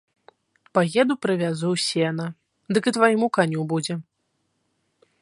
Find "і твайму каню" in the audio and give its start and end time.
2.93-3.61